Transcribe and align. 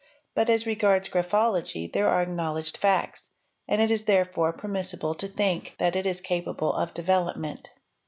But 0.33 0.49
as 0.49 0.65
regards 0.65 1.09
graphology 1.09 1.87
there 1.93 2.09
are 2.09 2.23
acknowledged 2.23 2.75
facts, 2.77 3.29
and 3.67 3.79
it 3.79 3.91
is 3.91 4.05
therefore 4.05 4.51
permissible: 4.51 5.11
a3_ 5.13 5.17
to 5.19 5.27
think 5.27 5.75
that 5.77 5.95
it 5.95 6.07
is 6.07 6.21
capable 6.21 6.73
of 6.73 6.91
development. 6.95 7.69